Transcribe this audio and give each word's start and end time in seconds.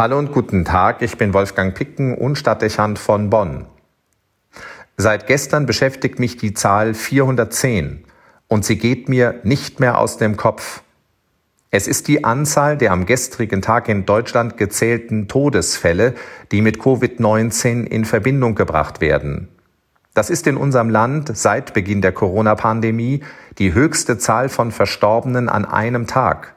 Hallo 0.00 0.18
und 0.18 0.32
guten 0.32 0.64
Tag, 0.64 1.02
ich 1.02 1.18
bin 1.18 1.34
Wolfgang 1.34 1.74
Picken 1.74 2.14
und 2.14 2.36
Stadtdechant 2.36 2.98
von 2.98 3.28
Bonn. 3.28 3.66
Seit 4.96 5.26
gestern 5.26 5.66
beschäftigt 5.66 6.18
mich 6.18 6.38
die 6.38 6.54
Zahl 6.54 6.94
410 6.94 8.04
und 8.48 8.64
sie 8.64 8.78
geht 8.78 9.10
mir 9.10 9.40
nicht 9.42 9.78
mehr 9.78 9.98
aus 9.98 10.16
dem 10.16 10.38
Kopf. 10.38 10.80
Es 11.70 11.86
ist 11.86 12.08
die 12.08 12.24
Anzahl 12.24 12.78
der 12.78 12.92
am 12.92 13.04
gestrigen 13.04 13.60
Tag 13.60 13.90
in 13.90 14.06
Deutschland 14.06 14.56
gezählten 14.56 15.28
Todesfälle, 15.28 16.14
die 16.50 16.62
mit 16.62 16.78
Covid-19 16.78 17.84
in 17.84 18.06
Verbindung 18.06 18.54
gebracht 18.54 19.02
werden. 19.02 19.48
Das 20.14 20.30
ist 20.30 20.46
in 20.46 20.56
unserem 20.56 20.88
Land 20.88 21.36
seit 21.36 21.74
Beginn 21.74 22.00
der 22.00 22.12
Corona-Pandemie 22.12 23.20
die 23.58 23.74
höchste 23.74 24.16
Zahl 24.16 24.48
von 24.48 24.72
Verstorbenen 24.72 25.50
an 25.50 25.66
einem 25.66 26.06
Tag. 26.06 26.54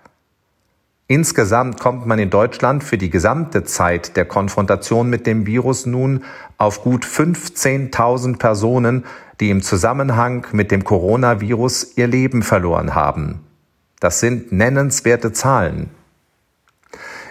Insgesamt 1.07 1.79
kommt 1.81 2.05
man 2.05 2.17
in 2.17 2.29
Deutschland 2.29 2.83
für 2.83 2.97
die 2.97 3.09
gesamte 3.09 3.65
Zeit 3.65 4.15
der 4.15 4.25
Konfrontation 4.25 5.09
mit 5.09 5.27
dem 5.27 5.45
Virus 5.45 5.85
nun 5.85 6.23
auf 6.57 6.81
gut 6.81 7.05
15.000 7.05 8.37
Personen, 8.37 9.05
die 9.39 9.49
im 9.49 9.61
Zusammenhang 9.61 10.47
mit 10.53 10.71
dem 10.71 10.85
Coronavirus 10.85 11.97
ihr 11.97 12.07
Leben 12.07 12.41
verloren 12.41 12.95
haben. 12.95 13.41
Das 13.99 14.21
sind 14.21 14.53
nennenswerte 14.53 15.33
Zahlen. 15.33 15.89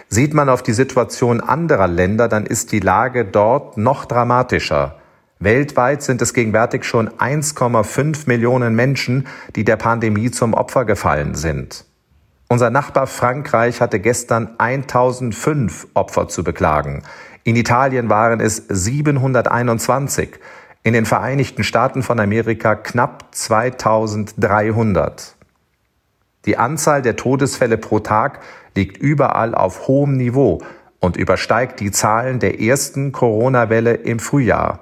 Sieht 0.07 0.35
man 0.35 0.49
auf 0.49 0.61
die 0.61 0.73
Situation 0.73 1.41
anderer 1.41 1.87
Länder, 1.87 2.27
dann 2.27 2.45
ist 2.45 2.71
die 2.71 2.79
Lage 2.79 3.25
dort 3.25 3.77
noch 3.77 4.05
dramatischer. 4.05 4.99
Weltweit 5.39 6.03
sind 6.03 6.21
es 6.21 6.35
gegenwärtig 6.35 6.83
schon 6.83 7.09
1,5 7.09 8.27
Millionen 8.27 8.75
Menschen, 8.75 9.27
die 9.55 9.63
der 9.63 9.77
Pandemie 9.77 10.29
zum 10.29 10.53
Opfer 10.53 10.85
gefallen 10.85 11.33
sind. 11.33 11.85
Unser 12.47 12.69
Nachbar 12.69 13.07
Frankreich 13.07 13.81
hatte 13.81 13.99
gestern 13.99 14.51
1005 14.57 15.87
Opfer 15.93 16.27
zu 16.27 16.43
beklagen. 16.43 17.03
In 17.43 17.55
Italien 17.55 18.09
waren 18.09 18.39
es 18.39 18.63
721. 18.69 20.39
In 20.83 20.93
den 20.93 21.05
Vereinigten 21.05 21.63
Staaten 21.63 22.03
von 22.03 22.19
Amerika 22.19 22.75
knapp 22.75 23.27
2300. 23.31 25.35
Die 26.45 26.57
Anzahl 26.57 27.01
der 27.01 27.15
Todesfälle 27.15 27.77
pro 27.77 27.99
Tag 27.99 28.39
liegt 28.75 28.97
überall 28.97 29.55
auf 29.55 29.87
hohem 29.87 30.17
Niveau 30.17 30.61
und 30.99 31.17
übersteigt 31.17 31.79
die 31.79 31.91
Zahlen 31.91 32.39
der 32.39 32.59
ersten 32.59 33.11
Corona-Welle 33.11 33.93
im 33.93 34.19
Frühjahr. 34.19 34.79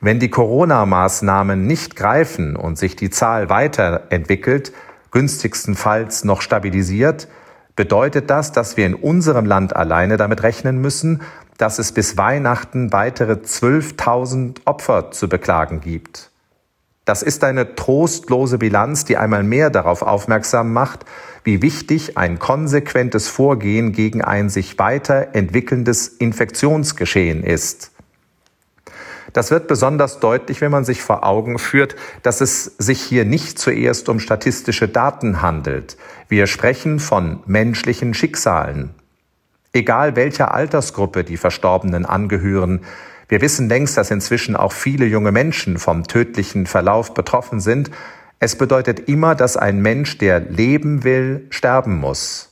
Wenn 0.00 0.20
die 0.20 0.30
Corona-Maßnahmen 0.30 1.66
nicht 1.66 1.96
greifen 1.96 2.54
und 2.54 2.78
sich 2.78 2.94
die 2.94 3.10
Zahl 3.10 3.48
weiterentwickelt, 3.48 4.72
günstigstenfalls 5.10 6.24
noch 6.24 6.42
stabilisiert, 6.42 7.28
bedeutet 7.76 8.28
das, 8.30 8.52
dass 8.52 8.76
wir 8.76 8.86
in 8.86 8.94
unserem 8.94 9.46
Land 9.46 9.76
alleine 9.76 10.16
damit 10.16 10.42
rechnen 10.42 10.80
müssen, 10.80 11.22
dass 11.58 11.78
es 11.78 11.92
bis 11.92 12.16
Weihnachten 12.16 12.92
weitere 12.92 13.34
12.000 13.34 14.58
Opfer 14.64 15.10
zu 15.10 15.28
beklagen 15.28 15.80
gibt. 15.80 16.30
Das 17.04 17.22
ist 17.22 17.42
eine 17.42 17.74
trostlose 17.74 18.58
Bilanz, 18.58 19.04
die 19.04 19.16
einmal 19.16 19.42
mehr 19.42 19.70
darauf 19.70 20.02
aufmerksam 20.02 20.72
macht, 20.72 21.06
wie 21.42 21.62
wichtig 21.62 22.18
ein 22.18 22.38
konsequentes 22.38 23.28
Vorgehen 23.28 23.92
gegen 23.92 24.22
ein 24.22 24.50
sich 24.50 24.78
weiter 24.78 25.34
entwickelndes 25.34 26.08
Infektionsgeschehen 26.08 27.42
ist. 27.42 27.92
Das 29.32 29.50
wird 29.50 29.68
besonders 29.68 30.20
deutlich, 30.20 30.60
wenn 30.60 30.70
man 30.70 30.84
sich 30.84 31.02
vor 31.02 31.24
Augen 31.24 31.58
führt, 31.58 31.96
dass 32.22 32.40
es 32.40 32.64
sich 32.78 33.00
hier 33.00 33.24
nicht 33.24 33.58
zuerst 33.58 34.08
um 34.08 34.20
statistische 34.20 34.88
Daten 34.88 35.42
handelt. 35.42 35.96
Wir 36.28 36.46
sprechen 36.46 36.98
von 36.98 37.40
menschlichen 37.46 38.14
Schicksalen. 38.14 38.90
Egal 39.72 40.16
welcher 40.16 40.54
Altersgruppe 40.54 41.24
die 41.24 41.36
Verstorbenen 41.36 42.06
angehören, 42.06 42.80
wir 43.28 43.42
wissen 43.42 43.68
längst, 43.68 43.98
dass 43.98 44.10
inzwischen 44.10 44.56
auch 44.56 44.72
viele 44.72 45.04
junge 45.04 45.32
Menschen 45.32 45.78
vom 45.78 46.04
tödlichen 46.04 46.64
Verlauf 46.66 47.12
betroffen 47.12 47.60
sind. 47.60 47.90
Es 48.38 48.56
bedeutet 48.56 49.00
immer, 49.00 49.34
dass 49.34 49.58
ein 49.58 49.82
Mensch, 49.82 50.16
der 50.16 50.40
leben 50.40 51.04
will, 51.04 51.46
sterben 51.50 51.98
muss. 51.98 52.47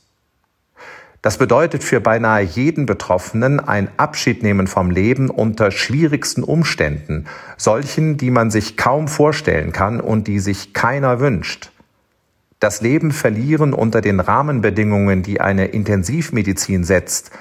Das 1.27 1.37
bedeutet 1.37 1.83
für 1.83 1.99
beinahe 1.99 2.41
jeden 2.41 2.85
Betroffenen 2.85 3.59
ein 3.59 3.89
Abschiednehmen 3.97 4.65
vom 4.65 4.89
Leben 4.89 5.29
unter 5.29 5.71
schwierigsten 5.71 6.41
Umständen, 6.41 7.25
solchen, 7.57 8.15
die 8.15 8.31
man 8.31 8.49
sich 8.49 8.77
kaum 8.77 9.09
vorstellen 9.09 9.73
kann 9.73 9.99
und 9.99 10.27
die 10.27 10.39
sich 10.39 10.71
keiner 10.71 11.19
wünscht. 11.19 11.73
Das 12.61 12.79
Leben 12.79 13.11
verlieren 13.11 13.73
unter 13.73 13.99
den 13.99 14.21
Rahmenbedingungen, 14.21 15.21
die 15.21 15.41
eine 15.41 15.65
Intensivmedizin 15.65 16.85
setzt, 16.85 17.31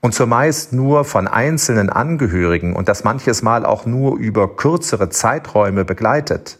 und 0.00 0.12
zumeist 0.12 0.72
nur 0.72 1.04
von 1.04 1.28
einzelnen 1.28 1.88
Angehörigen 1.88 2.74
und 2.74 2.88
das 2.88 3.04
manches 3.04 3.42
Mal 3.42 3.64
auch 3.64 3.86
nur 3.86 4.18
über 4.18 4.56
kürzere 4.56 5.08
Zeiträume 5.10 5.84
begleitet. 5.84 6.58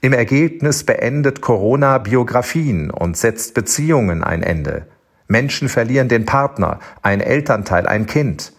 Im 0.00 0.12
Ergebnis 0.12 0.82
beendet 0.82 1.40
Corona 1.40 1.98
Biografien 1.98 2.90
und 2.90 3.16
setzt 3.16 3.54
Beziehungen 3.54 4.24
ein 4.24 4.42
Ende. 4.42 4.88
Menschen 5.28 5.68
verlieren 5.68 6.08
den 6.08 6.24
Partner, 6.24 6.80
ein 7.02 7.20
Elternteil, 7.20 7.86
ein 7.86 8.06
Kind, 8.06 8.52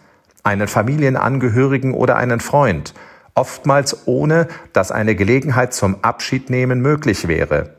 einen 0.44 0.68
Familienangehörigen 0.68 1.92
oder 1.92 2.16
einen 2.16 2.40
Freund, 2.40 2.94
oftmals 3.34 4.06
ohne, 4.06 4.48
dass 4.72 4.90
eine 4.92 5.14
Gelegenheit 5.14 5.74
zum 5.74 6.02
Abschiednehmen 6.02 6.80
möglich 6.80 7.28
wäre. 7.28 7.74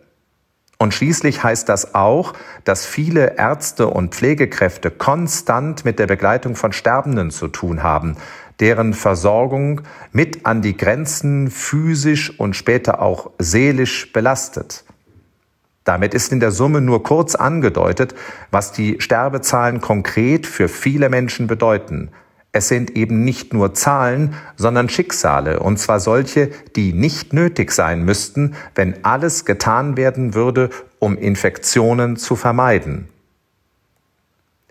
Und 0.78 0.94
schließlich 0.94 1.44
heißt 1.44 1.70
das 1.70 1.94
auch, 1.94 2.34
dass 2.64 2.86
viele 2.88 3.38
Ärzte 3.38 3.88
und 3.88 4.16
Pflegekräfte 4.16 4.90
konstant 4.90 5.86
mit 5.86 6.00
der 6.00 6.08
Begleitung 6.08 6.56
von 6.56 6.74
Sterbenden 6.74 7.30
zu 7.30 7.48
tun 7.48 7.84
haben, 7.84 8.18
deren 8.60 8.96
Versorgung 8.96 9.82
mit 10.12 10.46
an 10.46 10.64
die 10.64 10.76
Grenzen 10.76 11.52
physisch 11.52 12.40
und 12.40 12.56
später 12.56 13.02
auch 13.02 13.30
seelisch 13.38 14.12
belastet. 14.12 14.84
Damit 15.84 16.14
ist 16.14 16.32
in 16.32 16.40
der 16.40 16.52
Summe 16.52 16.82
nur 16.82 17.04
kurz 17.04 17.36
angedeutet, 17.36 18.14
was 18.52 18.72
die 18.72 18.98
Sterbezahlen 19.00 19.82
konkret 19.82 20.46
für 20.46 20.68
viele 20.68 21.10
Menschen 21.10 21.48
bedeuten. 21.48 22.10
Es 22.54 22.68
sind 22.68 22.98
eben 22.98 23.24
nicht 23.24 23.54
nur 23.54 23.74
Zahlen, 23.74 24.36
sondern 24.58 24.90
Schicksale, 24.90 25.60
und 25.62 25.78
zwar 25.78 26.00
solche, 26.00 26.52
die 26.76 26.92
nicht 26.92 27.32
nötig 27.34 27.72
sein 27.72 28.04
müssten, 28.04 28.56
wenn 28.76 29.06
alles 29.06 29.46
getan 29.46 29.96
werden 29.96 30.34
würde, 30.34 30.70
um 31.00 31.18
Infektionen 31.18 32.18
zu 32.18 32.36
vermeiden. 32.36 33.08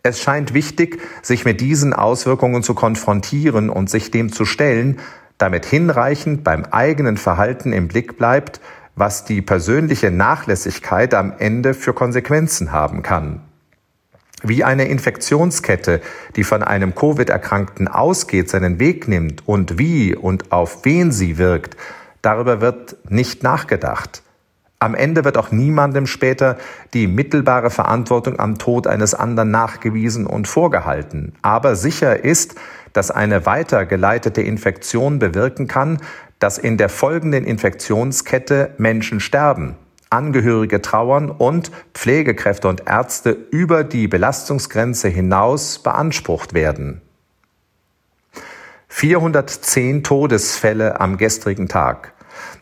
Es 0.03 0.21
scheint 0.21 0.55
wichtig, 0.55 1.01
sich 1.23 1.45
mit 1.45 1.61
diesen 1.61 1.93
Auswirkungen 1.93 2.63
zu 2.63 2.75
konfrontieren 2.75 3.71
und 3.71 3.91
sich 3.91 4.11
dem 4.11 4.33
zu 4.33 4.45
stellen, 4.45 4.99
damit 5.39 5.65
hinreichend 5.65 6.45
beim 6.45 6.67
eigenen 6.67 7.17
Verhalten 7.17 7.73
im 7.73 7.89
Blick 7.89 8.19
bleibt, 8.19 8.61
was 8.97 9.25
die 9.25 9.43
persönliche 9.43 10.11
Nachlässigkeit 10.11 11.15
am 11.15 11.33
Ende 11.39 11.75
für 11.75 11.93
Konsequenzen 11.93 12.73
haben 12.73 13.03
kann. 13.03 13.43
Wie 14.43 14.65
eine 14.65 14.87
Infektionskette, 14.87 16.01
die 16.37 16.45
von 16.45 16.63
einem 16.63 16.95
Covid-Erkrankten 16.95 17.89
ausgeht, 17.89 18.49
seinen 18.49 18.79
Weg 18.81 19.07
nimmt 19.07 19.47
und 19.47 19.79
wie 19.79 20.15
und 20.15 20.51
auf 20.51 20.85
wen 20.85 21.13
sie 21.13 21.37
wirkt, 21.37 21.77
darüber 22.23 22.61
wird 22.61 22.97
nicht 23.11 23.43
nachgedacht. 23.43 24.23
Am 24.79 24.95
Ende 24.95 25.27
wird 25.27 25.37
auch 25.37 25.51
niemandem 25.51 26.07
später 26.07 26.57
die 26.95 27.07
mittelbare 27.07 27.69
Verantwortung 27.69 28.41
am 28.41 28.57
Tod 28.57 28.87
eines 28.87 29.13
anderen 29.13 29.51
nachgewiesen 29.51 30.27
und 30.27 30.49
vorgehalten. 30.49 31.35
Aber 31.43 31.77
sicher 31.77 32.25
ist, 32.25 32.55
dass 32.95 33.11
eine 33.11 33.45
weitergeleitete 33.45 34.41
Infektion 34.41 35.19
bewirken 35.19 35.67
kann, 35.67 35.99
dass 36.41 36.59
in 36.59 36.77
der 36.77 36.89
folgenden 36.89 37.45
Infektionskette 37.45 38.75
Menschen 38.79 39.21
sterben, 39.21 39.77
Angehörige 40.13 40.83
trauern 40.83 41.31
und 41.31 41.71
Pflegekräfte 41.95 42.67
und 42.67 42.89
Ärzte 42.89 43.31
über 43.53 43.85
die 43.85 44.09
Belastungsgrenze 44.09 45.07
hinaus 45.07 45.79
beansprucht 45.79 46.53
werden. 46.53 47.01
410 48.89 50.03
Todesfälle 50.03 51.01
am 51.01 51.17
gestrigen 51.17 51.69
Tag. 51.69 52.13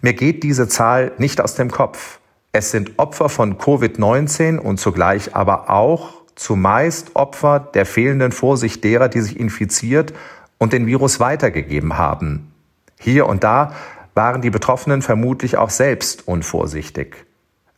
Mir 0.03 0.13
geht 0.13 0.43
diese 0.43 0.69
Zahl 0.69 1.13
nicht 1.17 1.41
aus 1.41 1.55
dem 1.55 1.71
Kopf. 1.71 2.19
Es 2.53 2.71
sind 2.71 2.99
Opfer 2.99 3.31
von 3.31 3.57
Covid-19 3.57 4.59
und 4.59 4.79
zugleich 4.79 5.35
aber 5.35 5.71
auch 5.71 6.23
zumeist 6.35 7.17
Opfer 7.17 7.61
der 7.61 7.87
fehlenden 7.87 8.33
Vorsicht 8.33 8.85
derer, 8.85 9.09
die 9.09 9.23
sich 9.23 9.41
infiziert 9.41 10.13
und 10.59 10.75
den 10.75 10.87
Virus 10.87 11.19
weitergegeben 11.19 11.97
haben. 11.97 12.53
Hier 12.99 13.27
und 13.27 13.45
da 13.45 13.73
waren 14.15 14.43
die 14.43 14.51
Betroffenen 14.51 15.03
vermutlich 15.03 15.57
auch 15.57 15.71
selbst 15.71 16.27
unvorsichtig. 16.27 17.25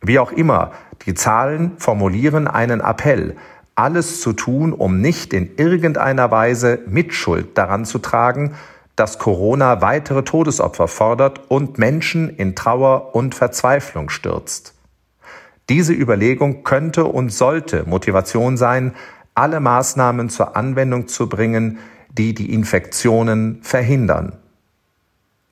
Wie 0.01 0.17
auch 0.17 0.31
immer, 0.31 0.71
die 1.05 1.13
Zahlen 1.13 1.73
formulieren 1.77 2.47
einen 2.47 2.81
Appell, 2.81 3.35
alles 3.75 4.21
zu 4.21 4.33
tun, 4.33 4.73
um 4.73 4.99
nicht 4.99 5.33
in 5.33 5.55
irgendeiner 5.57 6.31
Weise 6.31 6.79
Mitschuld 6.87 7.57
daran 7.57 7.85
zu 7.85 7.99
tragen, 7.99 8.55
dass 8.95 9.19
Corona 9.19 9.81
weitere 9.81 10.23
Todesopfer 10.23 10.87
fordert 10.87 11.49
und 11.49 11.77
Menschen 11.77 12.29
in 12.29 12.55
Trauer 12.55 13.15
und 13.15 13.35
Verzweiflung 13.35 14.09
stürzt. 14.09 14.73
Diese 15.69 15.93
Überlegung 15.93 16.63
könnte 16.63 17.05
und 17.05 17.31
sollte 17.31 17.83
Motivation 17.87 18.57
sein, 18.57 18.93
alle 19.33 19.59
Maßnahmen 19.59 20.29
zur 20.29 20.57
Anwendung 20.57 21.07
zu 21.07 21.29
bringen, 21.29 21.79
die 22.11 22.33
die 22.33 22.53
Infektionen 22.53 23.61
verhindern. 23.63 24.40